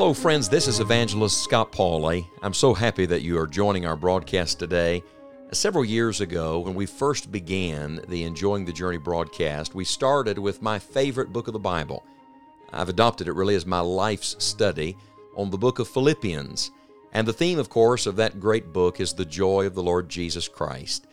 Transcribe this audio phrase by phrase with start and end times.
[0.00, 0.48] Hello, friends.
[0.48, 2.26] This is Evangelist Scott Pauley.
[2.40, 5.02] I'm so happy that you are joining our broadcast today.
[5.52, 10.62] Several years ago, when we first began the Enjoying the Journey broadcast, we started with
[10.62, 12.02] my favorite book of the Bible.
[12.72, 14.96] I've adopted it really as my life's study
[15.36, 16.70] on the book of Philippians.
[17.12, 20.08] And the theme, of course, of that great book is the joy of the Lord
[20.08, 21.08] Jesus Christ.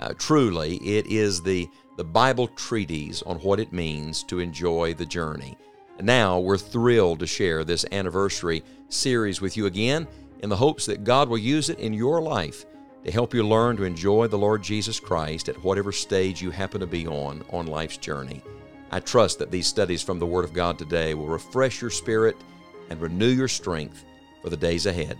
[0.00, 5.06] Uh, truly, it is the, the Bible treatise on what it means to enjoy the
[5.06, 5.56] journey.
[6.02, 10.08] Now we're thrilled to share this anniversary series with you again
[10.40, 12.66] in the hopes that God will use it in your life
[13.04, 16.80] to help you learn to enjoy the Lord Jesus Christ at whatever stage you happen
[16.80, 18.42] to be on on life's journey.
[18.90, 22.36] I trust that these studies from the Word of God today will refresh your spirit
[22.90, 24.04] and renew your strength
[24.42, 25.18] for the days ahead.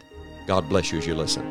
[0.49, 1.43] God bless you as you listen.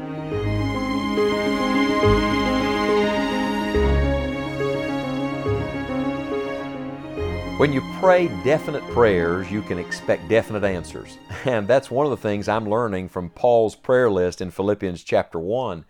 [7.61, 11.20] When you pray definite prayers, you can expect definite answers.
[11.45, 15.37] And that's one of the things I'm learning from Paul's prayer list in Philippians chapter
[15.37, 15.85] 1.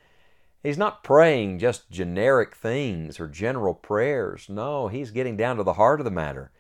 [0.64, 4.48] He's not praying just generic things or general prayers.
[4.50, 6.52] No, he's getting down to the heart of the matter.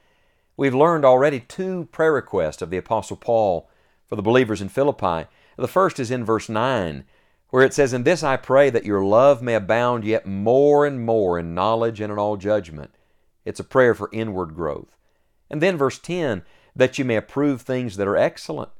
[0.55, 3.69] We've learned already two prayer requests of the Apostle Paul
[4.07, 5.27] for the believers in Philippi.
[5.57, 7.03] The first is in verse 9,
[7.49, 11.05] where it says, In this I pray that your love may abound yet more and
[11.05, 12.95] more in knowledge and in all judgment.
[13.43, 14.95] It's a prayer for inward growth.
[15.51, 16.41] And then verse 10,
[16.75, 18.71] that you may approve things that are excellent,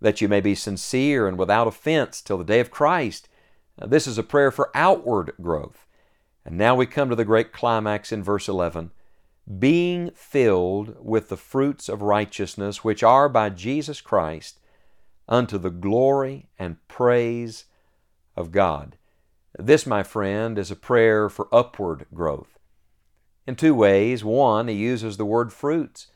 [0.00, 3.28] that you may be sincere and without offense till the day of Christ
[3.80, 5.86] now, this is a prayer for outward growth.
[6.44, 8.92] And now we come to the great climax in verse 11
[9.58, 14.60] being filled with the fruits of righteousness, which are by Jesus Christ,
[15.28, 17.64] unto the glory and praise
[18.36, 18.96] of God.
[19.58, 22.60] This, my friend, is a prayer for upward growth.
[23.44, 24.22] In two ways.
[24.22, 26.06] One, he uses the word fruits.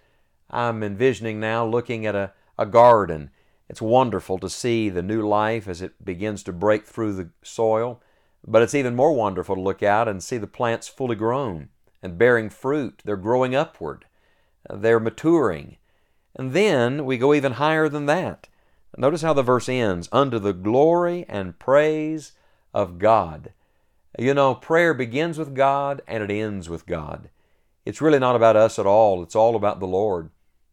[0.51, 3.31] I'm envisioning now looking at a, a garden
[3.69, 8.01] it's wonderful to see the new life as it begins to break through the soil,
[8.47, 11.71] but it's even more wonderful to look out and see the plants fully grown
[12.03, 13.01] and bearing fruit.
[13.05, 14.05] They're growing upward,
[14.69, 15.79] they're maturing.
[16.37, 18.49] And then we go even higher than that.
[18.97, 22.33] Notice how the verse ends under the glory and praise
[22.73, 23.53] of God.
[24.19, 27.31] You know, prayer begins with God and it ends with God.
[27.85, 30.31] It's really not about us at all, it's all about the Lord.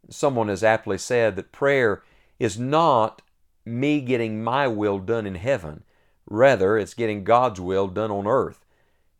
[0.09, 2.03] Someone has aptly said that prayer
[2.39, 3.21] is not
[3.65, 5.83] me getting my will done in heaven.
[6.25, 8.65] Rather, it's getting God's will done on earth.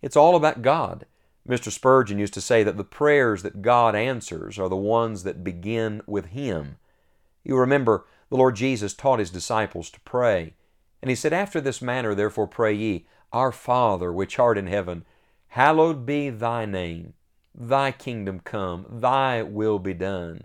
[0.01, 1.06] It's all about God.
[1.47, 1.72] Mr.
[1.72, 6.01] Spurgeon used to say that the prayers that God answers are the ones that begin
[6.06, 6.78] with Him.
[7.44, 10.53] You remember the Lord Jesus taught His disciples to pray.
[11.01, 15.03] And He said, After this manner, therefore, pray ye, Our Father, which art in heaven,
[15.50, 17.13] hallowed be thy name.
[17.53, 20.44] Thy kingdom come, thy will be done,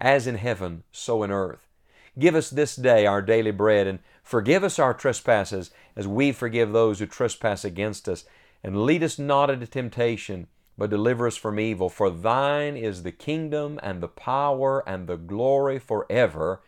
[0.00, 1.68] as in heaven, so in earth.
[2.18, 6.72] Give us this day our daily bread, and forgive us our trespasses, as we forgive
[6.72, 8.24] those who trespass against us.
[8.62, 10.46] And lead us not into temptation,
[10.78, 11.88] but deliver us from evil.
[11.88, 16.62] For thine is the kingdom, and the power, and the glory forever.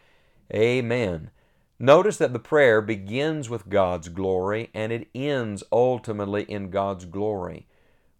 [0.52, 1.30] Amen.
[1.78, 7.66] Notice that the prayer begins with God's glory and it ends ultimately in God's glory.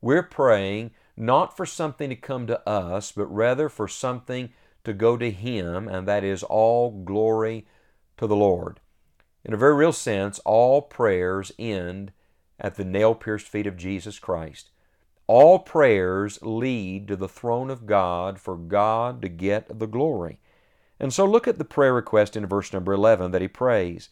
[0.01, 4.51] We're praying not for something to come to us, but rather for something
[4.85, 7.67] to go to Him, and that is all glory
[8.17, 8.81] to the Lord.
[9.45, 12.13] In a very real sense, all prayers end
[12.61, 14.71] at the nail pierced feet of Jesus Christ.
[15.27, 20.39] All prayers lead to the throne of God for God to get the glory.
[21.01, 24.09] And so look at the prayer request in verse number 11 that he prays.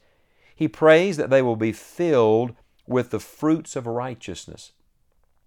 [0.55, 2.55] He prays that they will be filled
[2.87, 4.73] with the fruits of righteousness.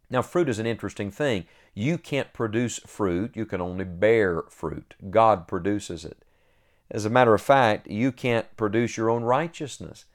[0.09, 1.46] Now, fruit is an interesting thing.
[1.74, 4.96] You can't produce fruit, you can only bear fruit.
[5.09, 6.24] God produces it.
[6.90, 10.06] As a matter of fact, you can't produce your own righteousness.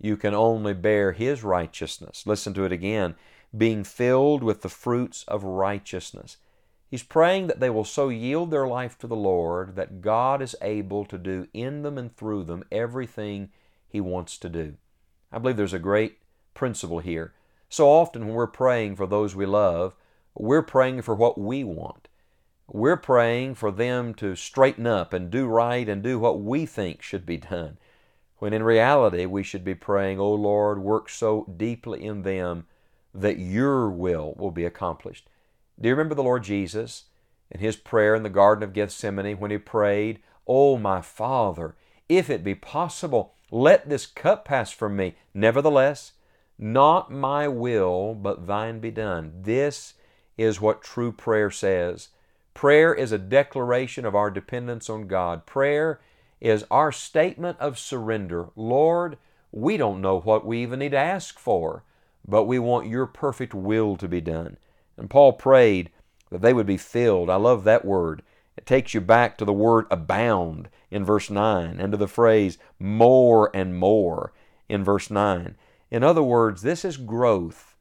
[0.00, 2.26] You can only bear His righteousness.
[2.26, 3.14] Listen to it again
[3.56, 6.36] being filled with the fruits of righteousness.
[6.88, 10.54] He's praying that they will so yield their life to the Lord that God is
[10.62, 13.50] able to do in them and through them everything
[13.88, 14.74] He wants to do.
[15.32, 16.18] I believe there's a great
[16.54, 17.32] principle here.
[17.76, 19.94] So often when we're praying for those we love,
[20.34, 22.08] we're praying for what we want.
[22.66, 27.02] We're praying for them to straighten up and do right and do what we think
[27.02, 27.76] should be done.
[28.38, 32.64] When in reality, we should be praying, Oh Lord, work so deeply in them
[33.12, 35.28] that your will will be accomplished.
[35.78, 37.04] Do you remember the Lord Jesus
[37.50, 41.76] in his prayer in the Garden of Gethsemane when he prayed, Oh my Father,
[42.08, 45.16] if it be possible, let this cup pass from me.
[45.34, 46.12] Nevertheless,
[46.58, 49.32] not my will, but thine be done.
[49.42, 49.94] This
[50.38, 52.08] is what true prayer says.
[52.54, 55.44] Prayer is a declaration of our dependence on God.
[55.44, 56.00] Prayer
[56.40, 58.48] is our statement of surrender.
[58.56, 59.18] Lord,
[59.52, 61.84] we don't know what we even need to ask for,
[62.26, 64.56] but we want your perfect will to be done.
[64.96, 65.90] And Paul prayed
[66.30, 67.30] that they would be filled.
[67.30, 68.22] I love that word.
[68.56, 72.58] It takes you back to the word abound in verse 9 and to the phrase
[72.78, 74.32] more and more
[74.68, 75.56] in verse 9.
[75.90, 77.76] In other words, this is growth,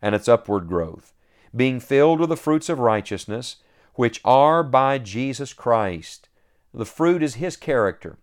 [0.00, 1.12] and it's upward growth,
[1.54, 3.56] being filled with the fruits of righteousness,
[3.94, 6.28] which are by Jesus Christ.
[6.72, 8.18] The fruit is His character,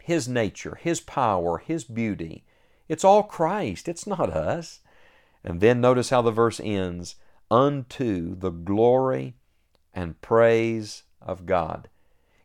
[0.00, 2.44] His nature, His power, His beauty.
[2.88, 4.80] It's all Christ, it's not us.
[5.44, 7.16] And then notice how the verse ends
[7.50, 9.34] unto the glory
[9.92, 11.88] and praise of God.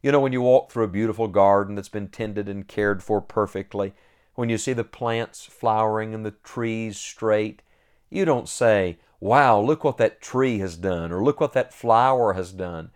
[0.02, 3.22] You know, when you walk through a beautiful garden that's been tended and cared for
[3.22, 3.94] perfectly,
[4.38, 7.64] when you see the plants flowering and the trees straight,
[8.08, 12.34] you don't say, Wow, look what that tree has done, or look what that flower
[12.34, 12.92] has done.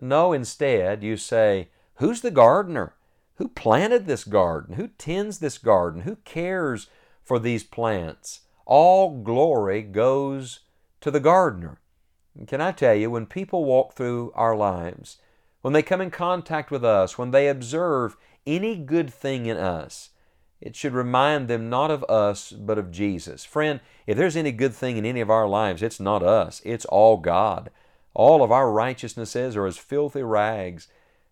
[0.00, 2.94] No, instead, you say, Who's the gardener?
[3.34, 4.76] Who planted this garden?
[4.76, 6.00] Who tends this garden?
[6.00, 6.88] Who cares
[7.22, 8.40] for these plants?
[8.64, 10.60] All glory goes
[11.02, 11.78] to the gardener.
[12.34, 15.18] And can I tell you, when people walk through our lives,
[15.60, 18.16] when they come in contact with us, when they observe
[18.46, 20.08] any good thing in us,
[20.60, 23.44] it should remind them not of us, but of Jesus.
[23.44, 26.84] Friend, if there's any good thing in any of our lives, it's not us, it's
[26.86, 27.70] all God.
[28.14, 30.88] All of our righteousnesses are as filthy rags.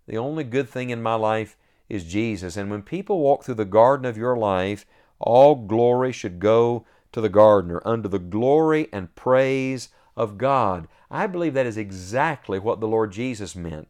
[0.07, 1.57] The only good thing in my life
[1.89, 2.57] is Jesus.
[2.57, 4.85] And when people walk through the garden of your life,
[5.19, 10.89] all glory should go to the gardener, unto the glory and praise of God.
[11.11, 13.89] I believe that is exactly what the Lord Jesus meant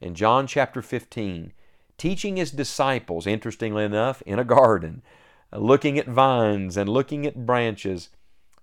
[0.00, 1.52] in John chapter 15
[1.98, 5.02] teaching his disciples, interestingly enough, in a garden,
[5.52, 8.10] uh, looking at vines and looking at branches,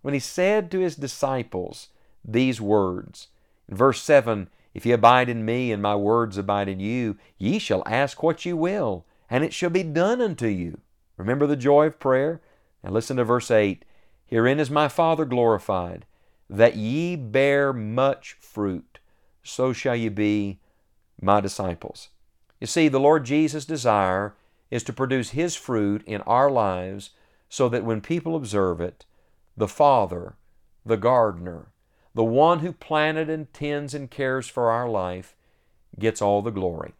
[0.02, 1.90] when he said to his disciples
[2.26, 3.28] these words.
[3.68, 7.60] In verse 7, If ye abide in me, and my words abide in you, ye
[7.60, 10.80] shall ask what ye will, and it shall be done unto you.
[11.18, 12.42] Remember the joy of prayer?
[12.84, 13.86] And listen to verse 8
[14.26, 16.06] Herein is my Father glorified,
[16.50, 19.00] that ye bear much fruit,
[19.44, 20.60] so shall ye be
[21.22, 22.10] my disciples.
[22.62, 24.36] You see, the Lord Jesus' desire
[24.70, 27.10] is to produce His fruit in our lives
[27.50, 29.06] so that when people observe it,
[29.58, 30.36] the Father,
[30.86, 31.74] the gardener,
[32.14, 35.36] the one who planted and tends and cares for our life,
[36.00, 36.94] gets all the glory.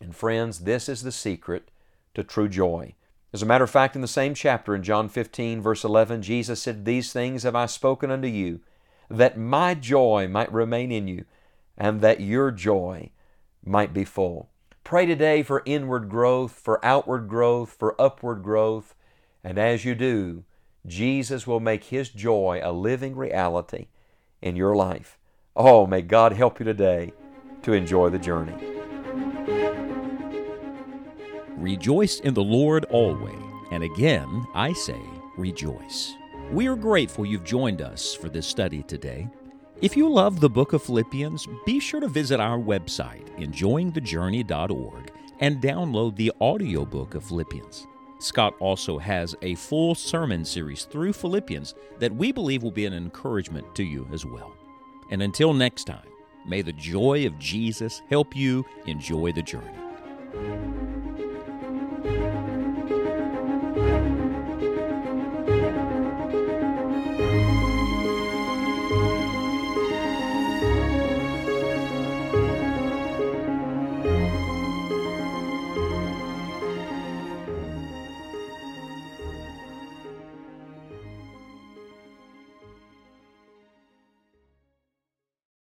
[0.00, 1.70] And friends, this is the secret
[2.14, 2.94] to true joy.
[3.32, 6.60] As a matter of fact, in the same chapter, in John 15, verse 11, Jesus
[6.60, 8.60] said, These things have I spoken unto you,
[9.08, 11.24] that my joy might remain in you,
[11.76, 13.10] and that your joy
[13.64, 14.49] might be full.
[14.84, 18.94] Pray today for inward growth, for outward growth, for upward growth.
[19.44, 20.44] And as you do,
[20.86, 23.86] Jesus will make His joy a living reality
[24.42, 25.18] in your life.
[25.54, 27.12] Oh, may God help you today
[27.62, 28.54] to enjoy the journey.
[31.56, 33.36] Rejoice in the Lord always.
[33.70, 35.00] And again, I say,
[35.36, 36.14] rejoice.
[36.50, 39.28] We are grateful you've joined us for this study today.
[39.82, 45.62] If you love the book of Philippians, be sure to visit our website, enjoyingthejourney.org, and
[45.62, 47.86] download the audiobook of Philippians.
[48.18, 52.92] Scott also has a full sermon series through Philippians that we believe will be an
[52.92, 54.52] encouragement to you as well.
[55.10, 56.08] And until next time,
[56.46, 59.89] may the joy of Jesus help you enjoy the journey.